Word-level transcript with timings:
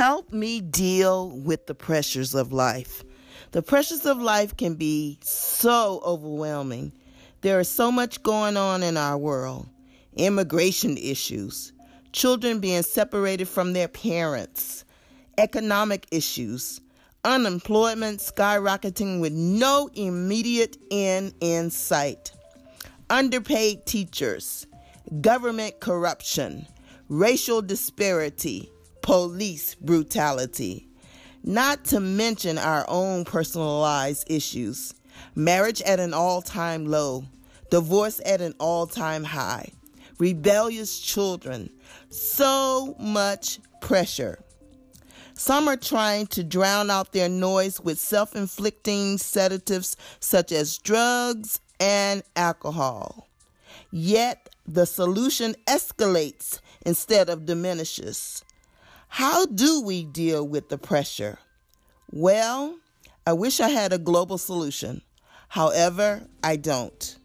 help 0.00 0.32
me 0.32 0.62
deal 0.62 1.28
with 1.28 1.66
the 1.66 1.74
pressures 1.74 2.34
of 2.34 2.54
life. 2.54 3.04
The 3.50 3.60
pressures 3.60 4.06
of 4.06 4.16
life 4.16 4.56
can 4.56 4.76
be 4.76 5.18
so 5.20 6.00
overwhelming. 6.02 6.92
There 7.42 7.60
is 7.60 7.68
so 7.68 7.92
much 7.92 8.22
going 8.22 8.56
on 8.56 8.82
in 8.82 8.96
our 8.96 9.18
world 9.18 9.68
immigration 10.16 10.96
issues, 10.96 11.74
children 12.12 12.60
being 12.60 12.82
separated 12.82 13.46
from 13.46 13.74
their 13.74 13.88
parents, 13.88 14.86
economic 15.36 16.06
issues, 16.10 16.80
unemployment 17.22 18.20
skyrocketing 18.20 19.20
with 19.20 19.34
no 19.34 19.90
immediate 19.92 20.78
end 20.90 21.34
in 21.42 21.68
sight, 21.68 22.32
underpaid 23.10 23.84
teachers, 23.84 24.66
government 25.20 25.78
corruption, 25.78 26.66
racial 27.10 27.60
disparity, 27.60 28.70
police 29.02 29.74
brutality, 29.74 30.88
not 31.42 31.84
to 31.86 32.00
mention 32.00 32.58
our 32.58 32.84
own 32.88 33.24
personalized 33.24 34.30
issues, 34.30 34.94
marriage 35.34 35.82
at 35.82 36.00
an 36.00 36.14
all 36.14 36.42
time 36.42 36.86
low, 36.86 37.24
divorce 37.70 38.20
at 38.24 38.40
an 38.40 38.54
all 38.58 38.86
time 38.86 39.24
high, 39.24 39.70
rebellious 40.18 40.98
children, 40.98 41.70
so 42.10 42.94
much 42.98 43.58
pressure. 43.80 44.38
Some 45.34 45.68
are 45.68 45.76
trying 45.76 46.26
to 46.28 46.44
drown 46.44 46.90
out 46.90 47.12
their 47.12 47.28
noise 47.28 47.80
with 47.80 47.98
self 47.98 48.36
inflicting 48.36 49.16
sedatives 49.16 49.96
such 50.20 50.52
as 50.52 50.76
drugs 50.76 51.60
and 51.80 52.22
alcohol. 52.36 53.26
Yet 53.90 54.50
the 54.66 54.84
solution 54.84 55.56
escalates 55.66 56.60
instead 56.84 57.30
of 57.30 57.46
diminishes. 57.46 58.44
How 59.12 59.44
do 59.44 59.82
we 59.82 60.04
deal 60.04 60.46
with 60.46 60.68
the 60.68 60.78
pressure? 60.78 61.40
Well, 62.12 62.78
I 63.26 63.32
wish 63.32 63.58
I 63.58 63.68
had 63.68 63.92
a 63.92 63.98
global 63.98 64.38
solution. 64.38 65.02
However, 65.48 66.22
I 66.44 66.54
don't. 66.54 67.18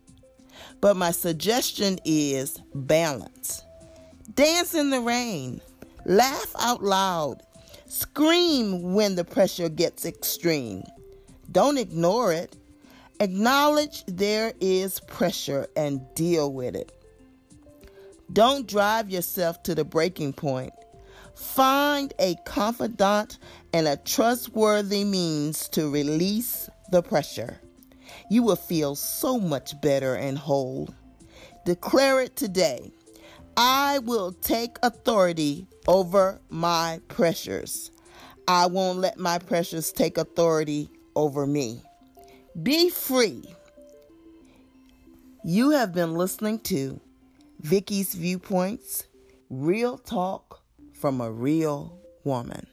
But 0.81 0.97
my 0.97 1.11
suggestion 1.11 1.99
is 2.03 2.59
balance. 2.73 3.63
Dance 4.33 4.73
in 4.73 4.89
the 4.89 4.99
rain. 4.99 5.61
Laugh 6.05 6.55
out 6.59 6.83
loud. 6.83 7.43
Scream 7.85 8.93
when 8.95 9.13
the 9.13 9.23
pressure 9.23 9.69
gets 9.69 10.05
extreme. 10.05 10.83
Don't 11.51 11.77
ignore 11.77 12.33
it. 12.33 12.57
Acknowledge 13.19 14.03
there 14.07 14.53
is 14.59 14.99
pressure 15.01 15.67
and 15.77 16.01
deal 16.15 16.51
with 16.51 16.75
it. 16.75 16.91
Don't 18.33 18.67
drive 18.67 19.11
yourself 19.11 19.61
to 19.63 19.75
the 19.75 19.85
breaking 19.85 20.33
point. 20.33 20.73
Find 21.35 22.13
a 22.17 22.35
confidant 22.45 23.39
and 23.73 23.87
a 23.87 23.97
trustworthy 23.97 25.03
means 25.03 25.67
to 25.69 25.89
release 25.89 26.69
the 26.91 27.01
pressure. 27.01 27.59
You 28.29 28.43
will 28.43 28.55
feel 28.55 28.95
so 28.95 29.37
much 29.39 29.79
better 29.81 30.15
and 30.15 30.37
whole. 30.37 30.89
Declare 31.65 32.21
it 32.21 32.35
today. 32.35 32.91
I 33.57 33.99
will 33.99 34.31
take 34.31 34.77
authority 34.81 35.67
over 35.87 36.39
my 36.49 37.01
pressures. 37.09 37.91
I 38.47 38.67
won't 38.67 38.99
let 38.99 39.17
my 39.17 39.39
pressures 39.39 39.91
take 39.91 40.17
authority 40.17 40.89
over 41.15 41.45
me. 41.45 41.81
Be 42.61 42.89
free. 42.89 43.43
You 45.43 45.71
have 45.71 45.93
been 45.93 46.15
listening 46.15 46.59
to 46.59 46.99
Vicky's 47.59 48.13
Viewpoints, 48.13 49.07
Real 49.49 49.97
Talk 49.97 50.64
from 50.95 51.21
a 51.21 51.31
Real 51.31 51.99
Woman. 52.23 52.67